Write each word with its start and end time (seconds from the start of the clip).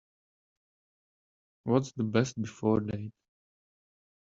What’s 1.65 1.91
the 1.91 2.03
Best 2.03 2.41
Before 2.41 2.79
date? 2.79 3.11